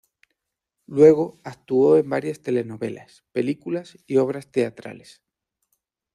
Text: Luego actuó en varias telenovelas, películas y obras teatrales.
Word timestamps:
Luego 0.87 1.39
actuó 1.43 1.95
en 1.95 2.09
varias 2.09 2.39
telenovelas, 2.41 3.23
películas 3.33 3.99
y 4.07 4.17
obras 4.17 4.51
teatrales. 4.51 5.21